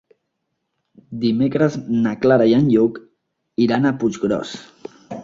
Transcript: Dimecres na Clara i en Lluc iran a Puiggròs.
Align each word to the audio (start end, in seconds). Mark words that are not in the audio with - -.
Dimecres 1.25 1.77
na 2.05 2.13
Clara 2.23 2.47
i 2.53 2.55
en 2.61 2.65
Lluc 2.77 2.97
iran 3.67 3.87
a 3.87 3.93
Puiggròs. 4.05 4.57